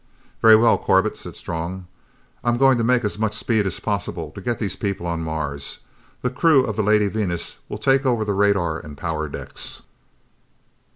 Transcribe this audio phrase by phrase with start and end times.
[0.41, 1.85] "Very well, Corbett," said Strong.
[2.43, 5.77] "I'm going to make as much speed as possible to get these people on Mars.
[6.23, 9.83] The crew of the Lady Venus will take over the radar and power decks."